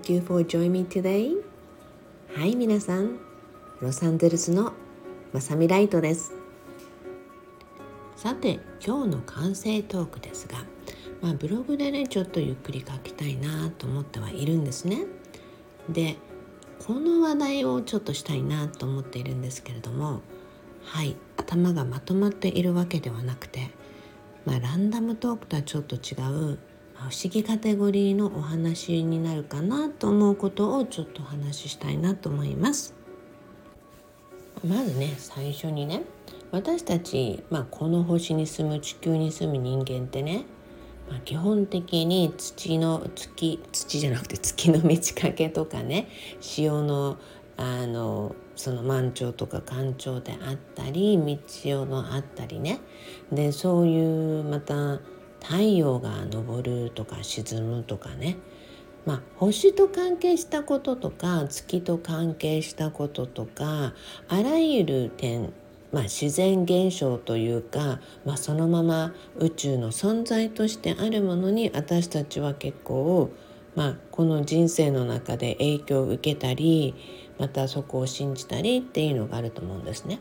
[0.00, 1.36] Thank you for joining me today.
[2.34, 3.18] はい皆さん。
[3.82, 4.72] ロサンゼルスの
[5.34, 6.32] まさみライトです。
[8.16, 10.64] さて今日の完成トークですが、
[11.20, 15.04] まあ、ブログでねちょっとゆっくり書きたいなと思ってはいるんですね。
[15.90, 16.16] で
[16.78, 20.22] この話題をちょっとしたいなと思っているんですけれども
[20.82, 23.70] はい頭がまとまっているわけではなくて、
[24.46, 26.16] まあ、ランダムトークとはちょっと違
[26.52, 26.58] う
[27.08, 32.94] 不思議カテゴリーのお話になるかなと思うことをちょっとお話ししたいなと思います。
[34.66, 36.02] まずね最初にね
[36.50, 40.44] 私たち、まあ、この星に住む地球に住む人間ってね、
[41.08, 46.08] まあ、基本的に土の月土じゃなくて月の満ち欠けとかね
[46.40, 47.16] 潮の
[47.56, 52.80] あのその満潮とか干潮であったり道潮のあったりね
[53.32, 55.00] でそういうまた
[55.42, 58.36] 太陽が昇るとか沈むとかね
[59.06, 63.94] まあ、星と関係したこととか月と関係したこととか
[64.28, 65.52] あらゆる点、
[65.92, 73.30] まあ、自然現象というか、まあ、そのまま宇宙の存在としてあるものに私たちは結構、
[73.74, 76.94] まあ、この人生の中で影響を受けたり
[77.38, 80.20] またそこを信じたりっていうのがあると思うんですね。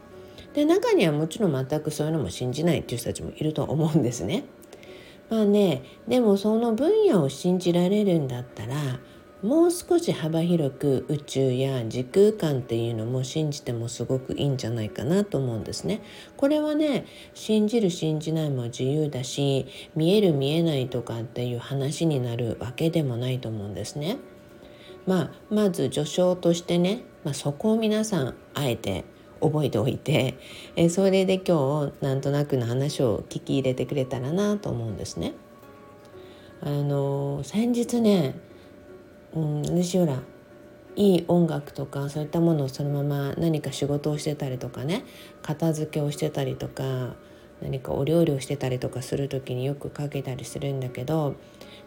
[0.54, 4.46] で中にはもちろん全くそういうのも信じないっていう人たちもいると思うんですね。
[5.30, 9.00] まあねでもその分野を信じられるんだったら
[9.42, 16.02] もう少し幅広く宇宙や時空間っていうのも信じてもすごくいいんじゃないかなと思うんですね。
[16.36, 24.18] これはね信じる信じないも自由だし見える見えないとかっていう話になるわけでもないと思うんですね。
[25.08, 29.06] まあ、まず序章としてね、まあ、そこを皆さんあえて
[29.42, 30.36] 覚えておいて、
[30.76, 35.34] えそれで今日なんとなくの話を聞き入れてくれたらなと思うんですね。
[36.62, 38.36] あの先日ね、
[39.34, 40.20] うん、私ほら
[40.96, 45.06] いい音楽とかそういったものをそのまま何か仕事をしてたりとかね
[45.42, 47.16] 片付けをしてたりとか
[47.62, 51.36] 何かお料理をしてたりとかする時によくかけたりするんだけど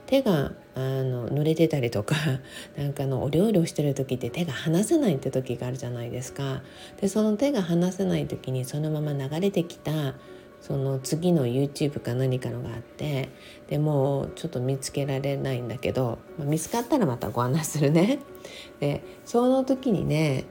[0.06, 2.14] 手があの濡れてたりとか
[2.76, 6.62] なんかのお料理をしてる時って手が離せないって時があるじゃないですか。
[7.00, 10.14] でその手が離せない時にそのまま流れてきた
[10.60, 13.30] その次の YouTube か何かのがあって
[13.68, 18.20] でもうちょっと見つけられないんだけど、まあ、見つかったらまたご案内するね。
[18.80, 20.44] でその時にね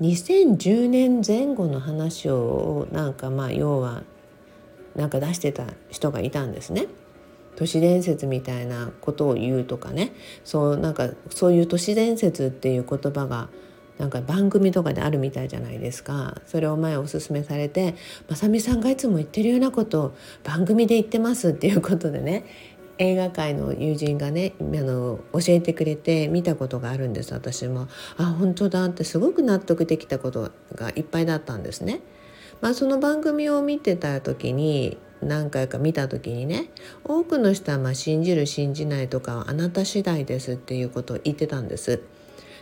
[0.00, 4.02] 2010年前後の話をなんかまあ要は
[4.96, 6.86] なんか出してた人がいたんですね。
[7.56, 13.50] 都市伝説みたいなことを言うとかねそうなんかそういう都市伝説っていう言葉が
[13.98, 17.94] なんか番組とかであるみたいじゃないですかそれを前おすすめされて
[18.28, 22.44] まさみさんがいつも言ってるようなことを番組で言ってますっていうことでね
[22.98, 32.00] 映画界の友人がねあの教えてくれて見たことがあるんです私もあ本当だってすごく納得できたことがいっぱいだったんですね。
[32.62, 36.70] まあ、その番組を見てた時に何回か見た時にね
[37.04, 42.00] 多くの人はま信じる信じないとかはあなた次第ですっていうことを言ってたんです。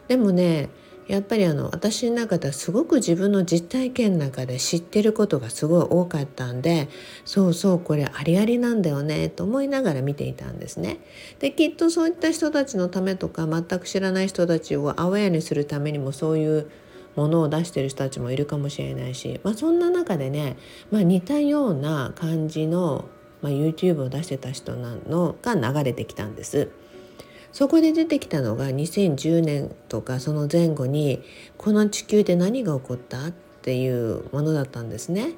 [0.09, 0.71] でもね
[1.07, 6.89] やっぱりあの私の中ではすごく自分の実体験の中で知ってることがすごい多かったんで
[7.25, 11.01] そうそうこれありありなんだよねと思いながら見ていたんですね。
[11.41, 16.71] できっとそういった人たちのためとか全く知らない人たちをアウェアにするためにもそういう
[17.21, 20.57] ものを出してる人たちもいるかもしれないし、まあ、そんな中でね、
[20.91, 23.11] まあ、似たような感じの、
[23.43, 26.71] まあ、YouTube を出してた人なのが流れてきたんです。
[27.53, 31.21] そこで出てきたのが2010年とかその前後に
[31.59, 35.35] この地球で何が起こったっていうものだったんですね。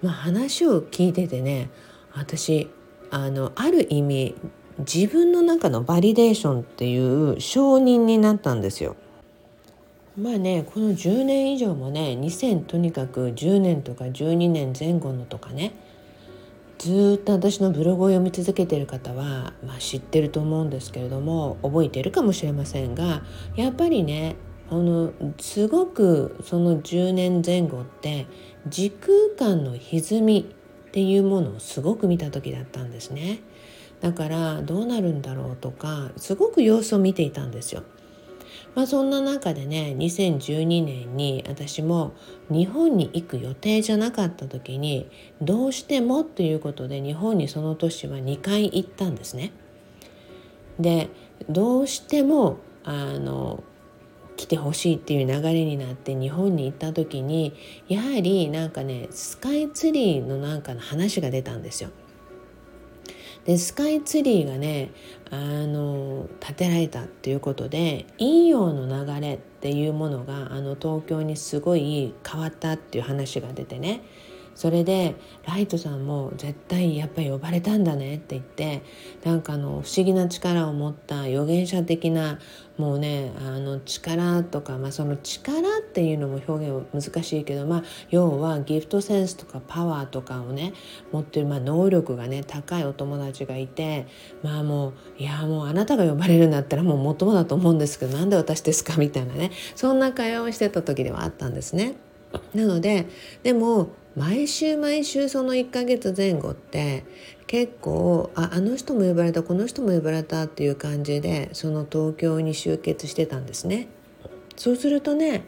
[0.00, 1.68] まあ、話を聞いててね
[2.14, 2.70] 私
[3.10, 4.34] あのある意味
[4.78, 8.96] 自分の中のバリデーションっていう承認になったんですよ。
[10.18, 15.72] まあねこの10年以上もね2000とにかく10年とか12年前後のとかね
[16.78, 23.22] ずっと私のブログを読み続けてる方は、まあ、知ってると思うんですけれども覚えてるかもしれませんが
[23.56, 24.36] やっぱりね
[24.70, 28.26] あのすごくその10年前後って
[28.66, 30.54] 時空間の歪み
[30.88, 33.40] っていうものをすごく見た時だったんですね。
[34.00, 37.82] だからどうなるんだろうとかすごく様子を見ていたんですよ。
[38.74, 42.12] まあ、そんな中でね2012年に私も
[42.50, 45.10] 日本に行く予定じゃなかった時に
[45.40, 49.52] どうしてもっていうことで日本にその年は2回行ったんですね。
[50.78, 51.10] で
[51.48, 53.64] どうしてもあの
[54.36, 57.52] 来てほしいっていう流れになって日本に行った時に
[57.88, 61.90] やはりなんかねスカイツリーのなんかの話が出たんですよ。
[63.48, 64.90] でスカイツリーがね
[65.30, 74.02] あの建てられたっていうことで陰陽の流れっていうものがあの東京にすごい変わったっていう話が出てね。
[74.58, 75.14] それで
[75.46, 78.82] ライトさんも絶対やっぱり呼ばれたんだねって言って
[79.24, 82.40] なんかあの不思議な力を持った預言者的な
[82.76, 90.72] もうねあの力とか、まあ、その力っていうのも表現難しいけど、まあ、要はギフトセンスとかパワーとかをね
[91.12, 94.08] 持ってる、まあ、能力がね高いお友達がいて
[94.42, 98.96] まあもういやもうあなたが呼ばれるんだったらもうもっともだと思うんですけどなんで私ですか？
[98.96, 101.94] みたいなねそんな会話をしてた時ではあったんですね。
[102.54, 103.06] なので
[103.44, 103.88] でも
[104.18, 107.04] 毎週毎週その1ヶ月前後って
[107.46, 113.88] 結構ああの人も呼ばれたこの人も呼ばれたっていう感じでその東京に集結してたんですね。
[114.56, 115.44] そうするとね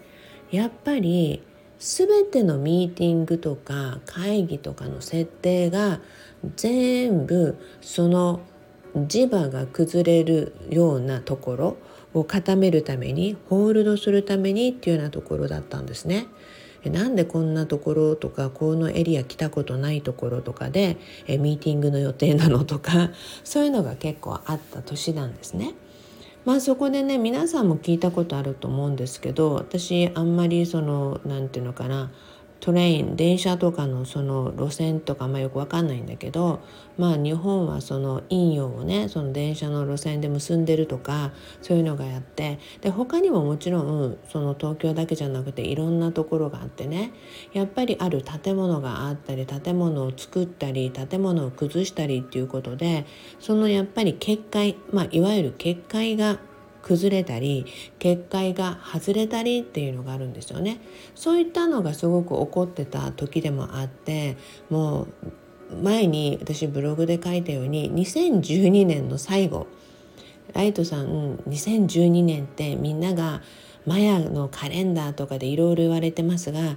[0.53, 1.43] やっぱり
[1.81, 6.01] 全てのミーティングとか会議とかの設定が
[6.57, 8.41] 全部その
[8.95, 11.77] 磁場が崩れるようなところ
[12.15, 16.27] を固めるためにホールドするためにっていうようなところだったんですね。
[16.89, 20.97] なんでこんなところとかこのエリア来たことないところとかで
[21.29, 23.11] ミーティングの予定なのとか
[23.45, 25.75] そういうのが結構あった年なんですね。
[26.47, 32.11] まあそこでね皆さんも聞いたことあると思うんですけど私あんまりその何て言うのかな
[32.61, 36.61] トレイン電車とかのその路線とかまあよく分かんないんだけど
[36.99, 47.13] まあ日本はその陰陽をねその電車の路線で結んでるとかそういうのがやってで他にももちろんその東京だけじゃなくていろんなところがあってね
[47.55, 53.07] やっぱりある建物があったり建物を作ったり建物を崩したりっていうことで
[53.39, 56.39] そのやっぱり結界まあいわゆる結界が
[56.83, 57.67] 崩れたり
[57.99, 60.81] 結界が外れたりっていうのがあるんですよね。
[61.15, 64.37] そういったのがすごく起こってた時でもあって
[64.69, 65.07] もう
[65.83, 69.67] 前に私ブログで書いたように2012年の最後
[70.53, 73.41] ライトさん2012年ってみんなが
[73.87, 76.77] マヤのカレンダーとかでいろいろ言われてますが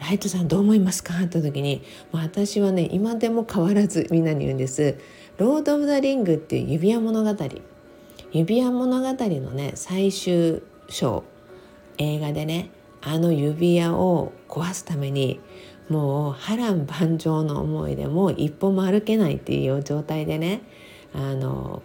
[0.00, 1.14] ライトさんどう思いますか？
[1.22, 4.96] って時に私はね今でも変わらずみんなに言うんです
[5.38, 7.48] 「ロード・オブ・ザ・リング」っていう指輪物語。
[8.32, 11.24] 指輪物語のね最終章
[11.98, 12.70] 映画でね
[13.02, 15.40] あの指輪を壊すために
[15.88, 20.62] もう波乱万丈の思いでもう一歩も歩けないっていう状態でね
[21.14, 21.82] あの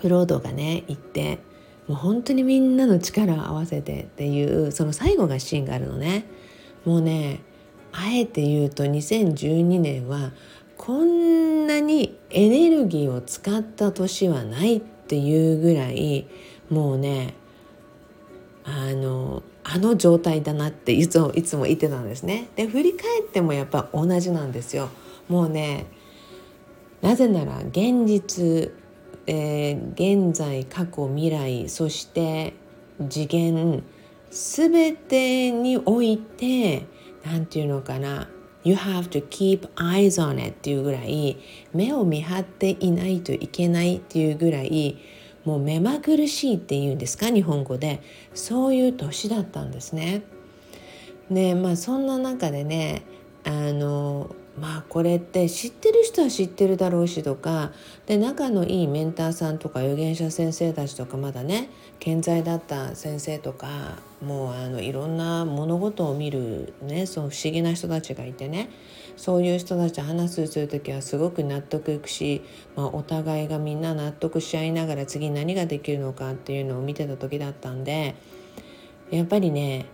[0.00, 1.40] フロードがね行って
[1.88, 6.24] もう本当にみんなの力を合わせてっていうその最後がシーンがあるのね。
[6.84, 7.40] もうね
[7.92, 10.32] あえて言うと2012年は
[10.78, 14.82] こんなにエネルギーを使った年はないっ
[15.12, 16.26] っていうぐらい
[16.70, 17.34] もうね
[18.64, 22.48] あのあの状態だなっていつもいつも言ってたんですね。
[22.56, 24.88] で振り返ってもやっぱ同じなんですよ。
[25.28, 25.84] もうね
[27.02, 28.72] なぜなら現実、
[29.26, 32.54] えー、現在過去未来そして
[33.10, 33.84] 次元
[34.30, 36.86] 全てにおいて
[37.22, 38.30] 何て言うのかな
[38.64, 41.36] You have to keep eyes on it っていうぐらい
[41.74, 44.98] 目を見張っていないといけないっていうぐらい
[45.44, 48.00] もう目まぐるしいっていうんですか日本語で
[48.34, 50.22] そういう年だったんですね。
[51.30, 53.02] ねまあそんな中でね
[53.44, 57.72] あのまあこれって知ってる人は知ってるだろうしとか
[58.06, 68.68] で仲のいいメンターさんとか預言者先生たちとかまだね健在だった先生とかもうあのいろんな物事を見るねその不思議な人たちがいてね
[69.16, 72.42] そういう人たちと話する時はすごく納得いくし、
[72.76, 78.14] まあ、お互いがみんな納得し合いながら次何ができるのかっていうのを見てた時だったんで
[79.10, 79.86] やっぱりね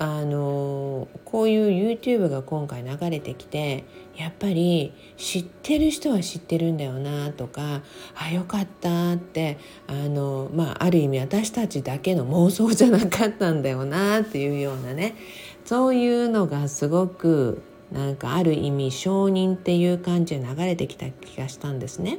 [0.00, 3.84] あのこういう YouTube が今回流れてきて
[4.16, 7.82] やっぱり知ってる人は知ってるんだよなとか
[8.16, 15.16] あよかったってあの、まあ、ある意味私たちだけの妄想じゃなかったんだよなっていうようなね
[15.64, 17.62] そういうのがすごく
[17.92, 22.18] なんかある意味承認っていう感じで流れてきた気がしたんですね。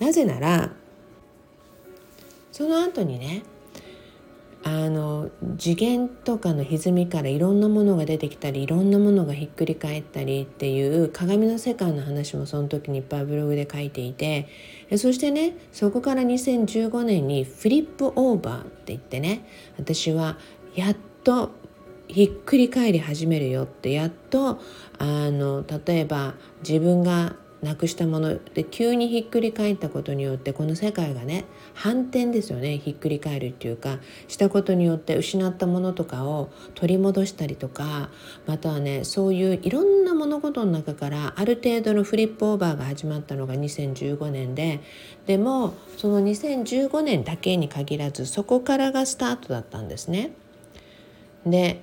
[0.00, 0.70] なぜなら
[2.52, 3.42] その後にね
[4.66, 14.48] あの次元とかの歪みからいろんなものが出てきたりいろんなものがひっくり返ったりっていう鏡の世界の話もその時にいっぱいブログで書いていて
[14.96, 19.46] そしてねそこから2015年にフリップオーバーって言ってね
[19.78, 20.38] 私は
[20.74, 21.50] やっと
[22.08, 24.60] ひっくり返り始めるよってやっと
[24.98, 26.34] あの例えば
[26.66, 31.44] 自分がなくしたもので急にひっくり返ったことによってこの世界がね
[31.74, 38.10] 反転ですよねひっくり返るっていうかしたことによって失ったものとかを取り戻したりとか
[38.46, 44.80] またはねそういういろんな物事の中からある程度のフリップオーバーが始まったのが2015年で
[45.26, 50.32] でもその2015年だけに限らずそこからがスタートだったんですね。
[51.46, 51.82] で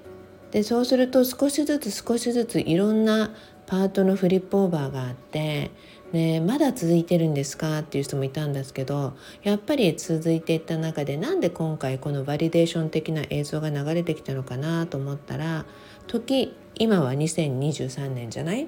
[0.51, 3.33] でそうすると少しずつ少しずついろんな
[3.71, 5.71] パートのフリップオーバーがあって
[6.11, 7.79] ね、まだ続いてるんですか？
[7.79, 9.13] っていう人もいたんですけど
[9.43, 15.63] やっぱり続いていった中でなんで今回このバリデーション的な映像が流れてきたのかなと思ったら
[16.07, 18.67] 時今は2023年じゃない？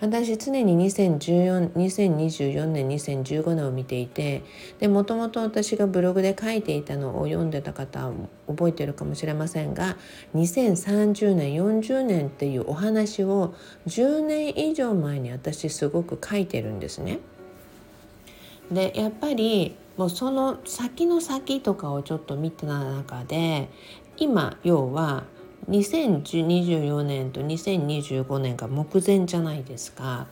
[0.00, 4.44] 私常に2014 2024年2015年を見ていて
[4.78, 8.10] でもともと私がブログで書いていたのを読んでた方
[8.46, 9.96] 覚えてるかもしれませんが
[10.36, 13.54] 2030年40年っていうお話を
[13.88, 17.18] 10年以上前に私すごく書いてるんですね。
[18.70, 23.68] でやっぱりもうその先の先とかをちょっと見てた中で
[24.16, 25.24] 今要は
[25.68, 30.26] 2024年と2025年が目前じゃないですか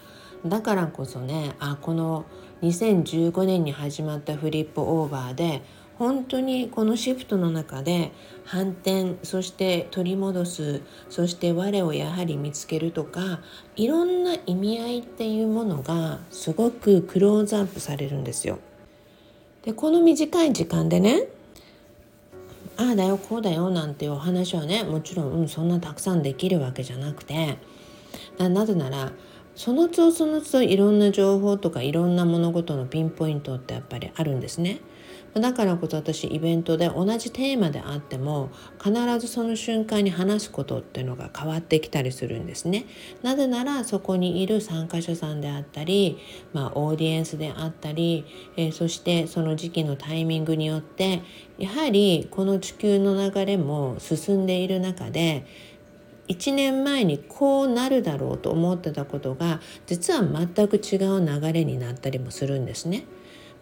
[0.44, 2.24] だからこそねあこの
[2.62, 5.62] 2015年に始まったフリップオーバーで
[5.98, 8.12] 本当にこのシフトの中で
[8.44, 13.40] 反転そして取り戻すそして我をやはり見つけるとか
[13.76, 18.58] いろんな意味合いっていうものがすごくクローズアップされるんですよ。
[19.62, 21.28] でこの短い時間でね
[22.76, 27.58] ああだよこうだよなんていうお話はねもちろん、うん、そんなたくさんできるわけじゃなくて。
[28.38, 29.12] なぜなら
[29.56, 34.80] その都度その都度いろんな情報とかいろんな物事のピンポイントってやっぱりあるんですね。
[35.40, 38.48] だからこそ私イベントで同じテーマであっても
[38.82, 42.86] 必ずその瞬間に話すことっていうのが変わってきたりするんですね。
[43.22, 46.18] なぜならそこにいる参加者さんであったり、
[46.54, 48.24] まあ、オーディエンスであったり、
[48.56, 51.22] えー、そしてその時期のタイミングによって
[51.58, 55.46] やはりこの地球の流れも進んでいる中で
[56.28, 63.04] 1年前にこうなるだろうと思ってたことが実は全く違う流れになったりもするんですね。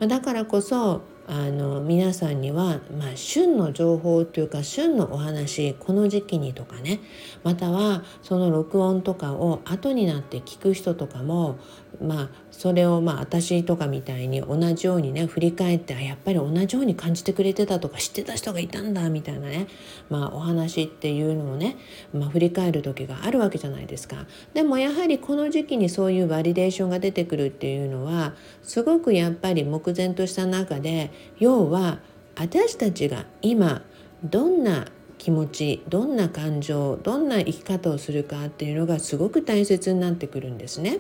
[0.01, 7.01] だからこそあの皆さんには、まあ、旬の情報というか旬のお話この時期にとかね
[7.43, 11.59] またはその録音とかを後になって聞く人とかも
[12.03, 19.67] まあそれをまあ私とかみたいに同じようにね振り返ってやっぱり同じように感じてくれてたとか知ってた人がいたんだみたいなね
[20.11, 21.77] まあお話っていうのをね、
[22.13, 24.27] まあ、振り返る時があるわけじゃないですか。
[24.53, 31.99] でもやはりこの時期にそういうバリデーションが出てくるっていうのはすごくやっぱり目前とした中で要は
[32.37, 33.83] 私たちが今
[34.23, 34.87] どんな
[35.19, 40.99] 気持ちどんな感情どんな生き方をするかっていうのがすごく大切になってくるんですね。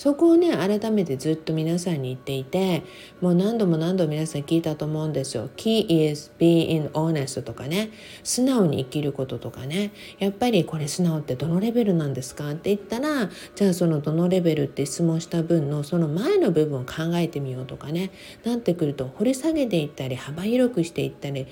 [0.00, 2.84] そこをね改めてずっと皆さんに言っていて
[3.20, 5.50] もう何度も何度も皆さん聞いたと思うんですよ。
[5.56, 7.90] Key is being honest とかね
[8.22, 18.10] 素直に生きることとかねやっぱりこれ素直ってどのレベルなんですかって言ったらじゃあそのどのレベルって質問した分のその前の部分を考えてみようとかね
[18.42, 21.46] なってくると掘り下げていったり幅広くしていったり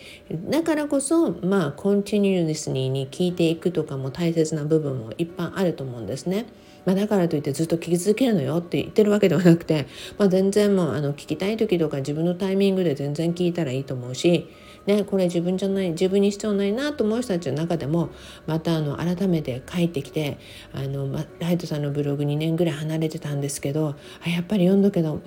[0.49, 6.47] だからこそまあコンティニュースに聞いていくとかも大切な部分もいっぱいあると思うんですね。
[6.89, 14.49] まあ、だからといってずっと聞き続けるのよって言ってるわけではなくて、まあ、全然もうあの聞きたい時とか自分のタイミングで全然聞いたらいいと思うし
[14.89, 18.09] ね、これ自分じゃない自分に必要ないなと思う人たちの中でも
[18.47, 20.39] またあの改めて帰ってきて
[20.73, 25.21] あの、ま、ライトさんのブログ2年ぐらい離れてたんですけどあやっぱり読んどけど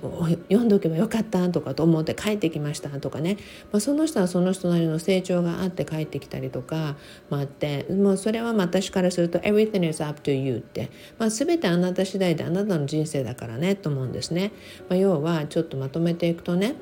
[0.48, 3.36] 読んどけばよかったとかと思って帰ってきましたとかね、
[3.70, 6.96] まあ、その人はその人なりの成長があって帰ってきたりとか
[7.30, 14.52] もあってもうそれは私からすると「everything is up to you」って、まあ、全全てあなた次第であなたの人生だからねと思うんですね。
[14.88, 16.76] まあ、要はちょっとまとめていくとね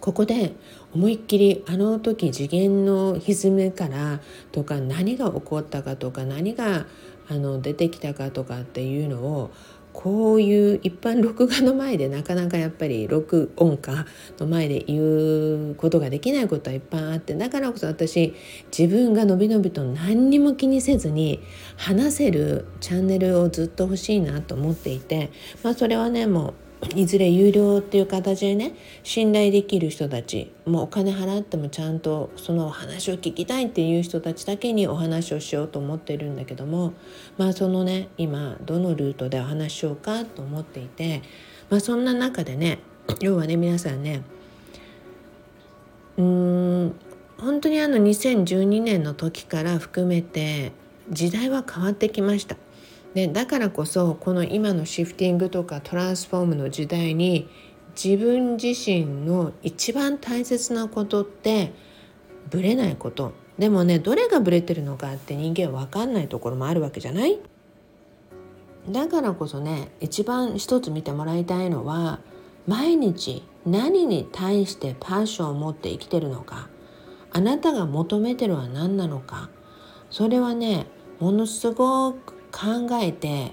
[0.00, 0.52] ここで
[0.94, 4.20] 思いっきりあの時次元の歪みから
[4.52, 6.86] とか何が起こったかとか何が
[7.28, 9.50] あの出てきたかとかっていうのを
[9.96, 14.04] こういう一般録画の前でなかなかやっぱり録音か
[14.38, 18.34] の前で言うことができないことはいっぱいあってだからこそ私
[18.76, 21.42] 自分がのびのびと何にも気にせずに
[21.78, 36.92] 話せるチャンネルをずっと欲しいなと思っていてまあそれはねもういずれ有料っていう形でね信頼できる人たちもうお金払ってもちゃんとそのお話を聞きたいっていう人たちだけにお話をしようと思ってるんだけども
[37.38, 41.22] まあそのね今どのルートでお話しようかと思っていて
[41.70, 42.78] まあそんな中でね
[43.20, 44.22] 要はね皆さんね
[46.18, 46.24] うー
[46.86, 46.94] ん
[47.38, 50.72] 本当にあの2012年の時から含めて
[51.10, 52.56] 時代は変わってきました。
[53.16, 57.48] でだからこそこの今のシフティングとかトランスフォームの時代に
[57.94, 61.72] 自分自身の一番大切なことって
[62.50, 63.32] ブレないこと。
[63.56, 67.40] でもねどれがブレてるのかって人間分かんないところもあるわけじゃない？
[68.90, 72.20] だからこそね一番一つ見てもらいたいのは
[72.66, 76.68] 毎日何に対してパッションを持って生きてるのか。
[77.32, 79.48] あなたが求めてるは何なのか。
[80.10, 80.86] それはね
[81.18, 83.52] ものすごく考えて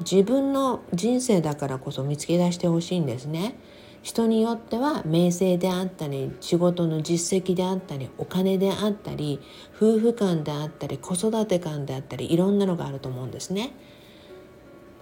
[0.00, 3.58] 自分の人生だからこそ見つけ出してほしいんですね。
[4.02, 9.40] 人によっては名声であったり仕事の実績であったりお金であったり
[9.74, 13.72] 夫婦間であったり子育て観であったりいろんなのがあると思うんですね。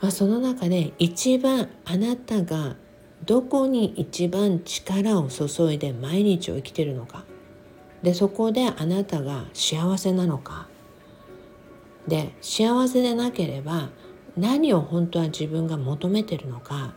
[0.00, 2.76] まあ、その中で一番あなたが
[3.25, 7.25] どこに一番力を注いで毎日を生きてるのか
[8.02, 10.68] でそこであなたが幸せなのか
[12.09, 13.90] で幸せでなければ
[14.37, 16.94] 何を本当は自分が求めてるのか。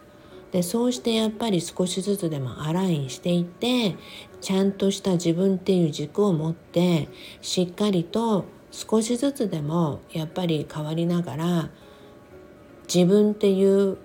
[0.52, 3.98] でそうしてやっぱり少しずつでもアラインしていって
[4.40, 7.10] ちゃんとした自分っていう軸を持って
[7.42, 11.70] しっかりと少しずつでもやっぱり変わりながら
[12.88, 13.98] 自分っていう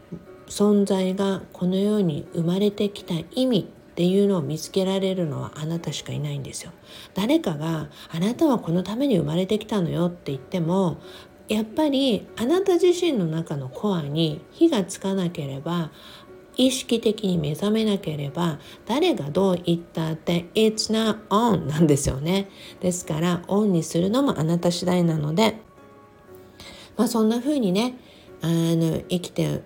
[0.49, 6.73] 存在がこの世に生まれてきた意味っていうのを見つけられるのはあなたしかいないんですよ。
[7.15, 10.99] 誰かがあなたはこのために生まれてきたのよって言っても
[11.49, 15.91] やっぱりあなた自身の中のコアに火がつかなければ
[16.57, 22.49] 意識的に目覚めなければ誰がどう言ったって It's not on なんですよね
[22.81, 25.57] ですからオンにするのもあなた次第なので
[26.97, 27.95] まあそんな風にね
[28.43, 29.63] あの生きて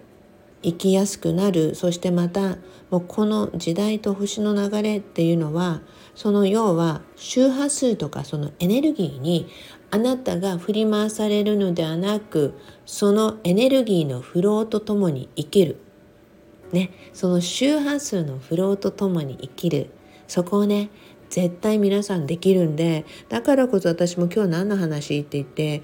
[0.64, 1.74] 生きやすくなる。
[1.74, 2.56] そしてまた
[2.90, 5.82] もうこの時代と星の流れっていうのは
[6.14, 9.48] その要は周波数とかそのエネルギーに
[9.90, 12.54] あなたが振り回されるのではなく
[12.86, 15.76] そのエネルギーのフローとともに生きる、
[16.72, 19.90] ね、その周波数のフローとともに生きる。
[20.26, 20.88] そこをね
[21.28, 25.82] 絶対皆さんできるんでだからこそ私も今日何の話って言って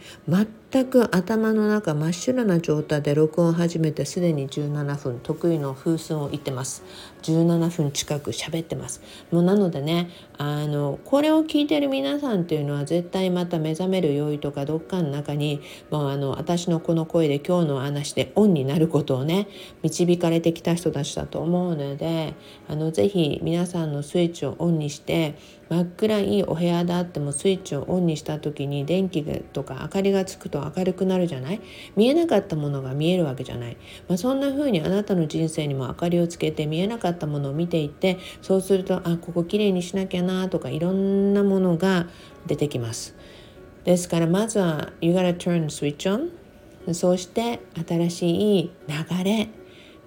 [0.72, 5.18] 全く頭の中真っ白な状態で録音を始めてすでに17分。
[5.20, 6.85] 得意の風寸を言ってます。
[7.22, 9.02] 17分近く喋ってます。
[9.33, 19.48] もうなのでねあのこれを聞いてる皆さんっていうのは絶対また目覚める用意とかどっかの中にもうあの私のこの声で今日の話でオンになることをね
[19.83, 22.35] 導かれてきた人たちだと思うので
[22.68, 25.35] あのぜひ皆さんのスイッチをオンにして
[25.70, 31.61] 真っ暗いお部屋であってもスイッチをオンにした時に電気とか明かりがつくと明るくなるじゃない？
[31.94, 33.76] 見えなかったものが見えるわけじゃない、
[34.09, 42.09] まあ、そんな風にあなたの人生にも明かりをつけて見えなかったものを見ていってそうするとあここきれいにしなきゃなとかいろんなものが
[42.46, 43.14] 出てきます。
[43.85, 46.30] ですからまずは You gotta turn switch
[46.85, 49.60] on そして新しい流れ。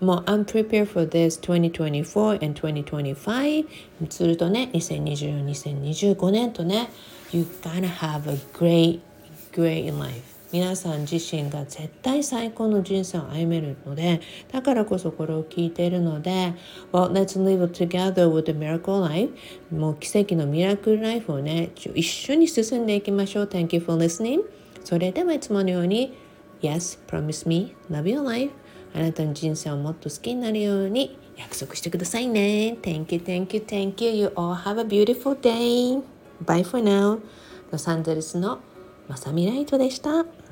[0.03, 3.65] もう I'm prepared for this 2024 and 2025
[4.09, 6.89] するとね2024、2025年とね
[7.31, 8.99] You gotta have a great,
[9.51, 16.53] great life 皆さん自身が絶対最高の人生を歩めるのでだからこそこれを聞いているので
[16.91, 19.33] Well, let's live together with a miracle life
[19.71, 24.41] もう奇跡のミラクルライフをね一緒に進んでいきましょう Thank you for listening
[24.83, 26.15] それではいつものように
[26.61, 28.51] Yes, promise me, love your life
[28.93, 32.77] あなたの人生をもっと好きになるように約束してくださいね。
[32.81, 34.11] Thank you, thank you, thank you.
[34.11, 36.01] You all have a beautiful day.
[36.45, 37.19] Bye for now.
[37.71, 38.59] ロサンゼルスの
[39.07, 40.42] まさみライトでした。